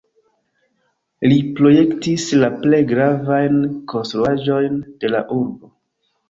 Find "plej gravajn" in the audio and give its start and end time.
2.63-3.61